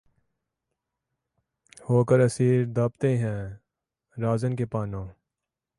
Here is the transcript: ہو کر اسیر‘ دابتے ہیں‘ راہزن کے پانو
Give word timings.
ہو 1.85 1.97
کر 2.09 2.19
اسیر‘ 2.19 2.57
دابتے 2.75 3.09
ہیں‘ 3.17 3.41
راہزن 4.17 4.55
کے 4.55 4.65
پانو 4.65 5.03